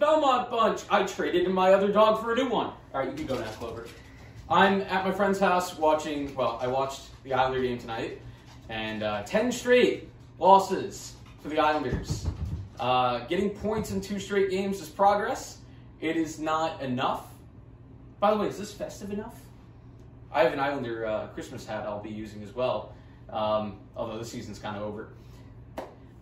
[0.00, 0.82] Belmont Bunch.
[0.90, 2.68] I traded in my other dog for a new one.
[2.68, 3.86] All right, you can go now, Clover.
[4.48, 8.20] I'm at my friend's house watching, well, I watched the Islander game tonight,
[8.68, 10.08] and uh, 10 straight
[10.38, 12.26] losses for the Islanders.
[12.78, 15.58] Uh, getting points in two straight games is progress.
[16.00, 17.26] It is not enough.
[18.20, 19.38] By the way, is this festive enough?
[20.32, 22.94] I have an Islander uh, Christmas hat I'll be using as well,
[23.28, 25.08] um, although the season's kind of over.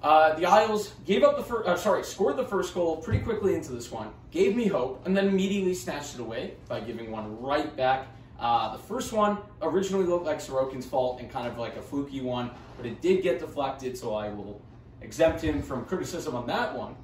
[0.03, 3.55] Uh, the Isles gave up the first, uh, sorry, scored the first goal pretty quickly
[3.55, 7.41] into this one, gave me hope, and then immediately snatched it away by giving one
[7.41, 8.07] right back.
[8.39, 12.21] Uh, the first one originally looked like Sorokin's fault and kind of like a fluky
[12.21, 14.61] one, but it did get deflected, so I will
[15.01, 16.95] exempt him from criticism on that one.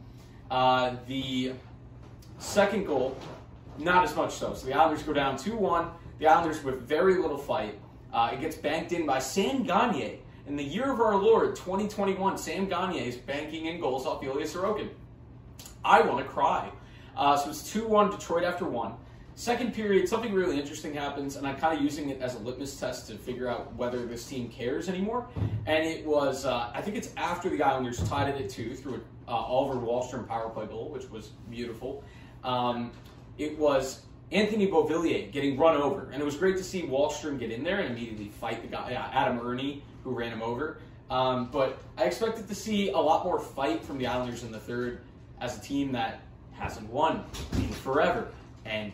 [0.48, 1.52] Uh, the
[2.38, 3.16] second goal,
[3.78, 4.54] not as much so.
[4.54, 5.88] So the Islanders go down 2 1.
[6.20, 7.78] The Islanders with very little fight.
[8.12, 10.18] Uh, it gets banked in by Sam Gagner.
[10.46, 14.44] In the year of our Lord, 2021, Sam Gagner is banking in goals off Ilya
[14.44, 14.90] Sorokin.
[15.82, 16.70] I want to cry.
[17.16, 18.92] Uh, so it's 2 1 Detroit after one.
[19.36, 22.78] Second period, something really interesting happens, and I'm kind of using it as a litmus
[22.78, 25.26] test to figure out whether this team cares anymore.
[25.64, 28.94] And it was, uh, I think it's after the Islanders tied it at two through
[28.94, 32.04] an uh, Oliver Wahlstrom power play goal, which was beautiful.
[32.44, 32.92] Um,
[33.38, 37.50] it was Anthony Beauvillier getting run over, and it was great to see Wahlstrom get
[37.50, 40.78] in there and immediately fight the guy, Adam Erne, who ran him over.
[41.10, 44.58] Um, but I expected to see a lot more fight from the Islanders in the
[44.58, 45.00] third
[45.40, 46.22] as a team that
[46.52, 47.24] hasn't won
[47.56, 48.28] in forever.
[48.64, 48.92] And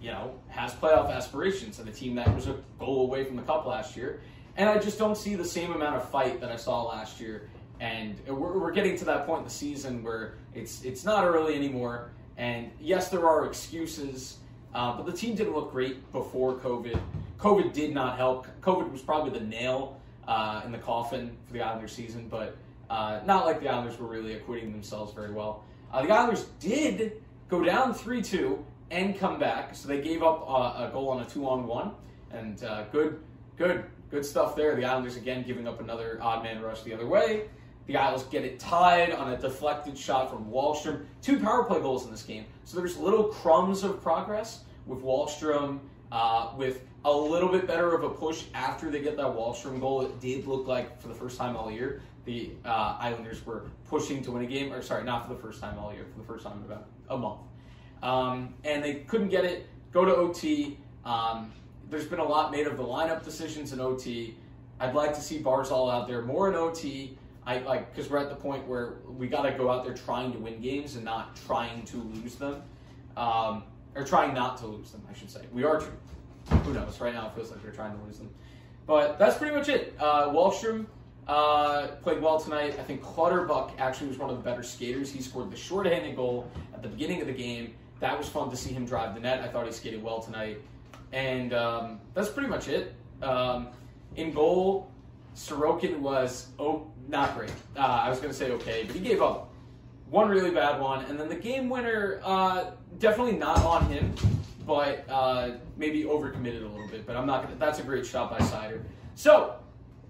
[0.00, 3.42] you know, has playoff aspirations and a team that was a goal away from the
[3.42, 4.20] cup last year.
[4.56, 7.48] And I just don't see the same amount of fight that I saw last year.
[7.80, 11.54] And we're, we're getting to that point in the season where it's it's not early
[11.54, 12.10] anymore.
[12.38, 14.38] And yes, there are excuses,
[14.76, 17.00] uh, but the team didn't look great before COVID.
[17.38, 18.46] COVID did not help.
[18.60, 22.58] COVID was probably the nail uh, in the coffin for the Islanders season, but
[22.90, 25.64] uh, not like the Islanders were really acquitting themselves very well.
[25.90, 29.74] Uh, the Islanders did go down 3 2 and come back.
[29.74, 31.92] So they gave up uh, a goal on a two on one,
[32.30, 32.60] and
[32.92, 33.18] good,
[33.56, 34.76] good, good stuff there.
[34.76, 37.48] The Islanders again giving up another odd man rush the other way.
[37.86, 41.04] The Isles get it tied on a deflected shot from Wahlstrom.
[41.22, 42.44] Two power play goals in this game.
[42.64, 45.80] So there's little crumbs of progress with Wahlstrom,
[46.10, 50.02] uh, with a little bit better of a push after they get that Wahlstrom goal.
[50.02, 54.20] It did look like for the first time all year the uh, Islanders were pushing
[54.24, 54.72] to win a game.
[54.72, 56.88] Or sorry, not for the first time all year, for the first time in about
[57.08, 57.40] a month
[58.02, 59.66] um, and they couldn't get it.
[59.92, 60.78] Go to OT.
[61.04, 61.52] Um,
[61.88, 64.36] there's been a lot made of the lineup decisions in OT.
[64.78, 67.16] I'd like to see Barzal out there more in OT.
[67.46, 70.32] I like because we're at the point where we got to go out there trying
[70.32, 72.62] to win games and not trying to lose them,
[73.16, 73.64] um,
[73.94, 75.02] or trying not to lose them.
[75.10, 75.82] I should say we are.
[76.64, 77.00] Who knows?
[77.00, 78.30] Right now it feels like we're trying to lose them,
[78.86, 79.94] but that's pretty much it.
[79.98, 80.86] Uh, Wahlstrom
[81.26, 82.76] uh, played well tonight.
[82.78, 85.10] I think Clutterbuck actually was one of the better skaters.
[85.10, 88.56] He scored the shorthanded goal at the beginning of the game that was fun to
[88.56, 89.40] see him drive the net.
[89.40, 90.60] I thought he skated well tonight.
[91.12, 92.94] And um, that's pretty much it.
[93.22, 93.68] Um,
[94.16, 94.90] in goal,
[95.36, 97.52] Sorokin was oh not great.
[97.76, 99.52] Uh, I was going to say okay, but he gave up
[100.08, 104.14] one really bad one, and then the game winner uh, definitely not on him,
[104.66, 107.06] but uh, maybe overcommitted a little bit.
[107.06, 107.56] But I'm not gonna.
[107.56, 108.82] That's a great shot by Seider.
[109.14, 109.56] So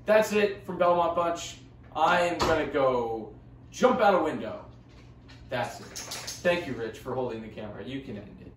[0.04, 1.56] that's it from Belmont Bunch.
[1.94, 3.34] I am gonna go
[3.70, 4.64] jump out a window.
[5.48, 5.86] That's it.
[6.42, 7.82] Thank you, Rich, for holding the camera.
[7.84, 8.52] You can end it.